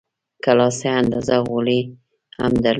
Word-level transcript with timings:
کلا 0.43 0.67
څه 0.79 0.87
اندازه 0.99 1.35
غولی 1.47 1.79
هم 2.39 2.51
درلود. 2.63 2.69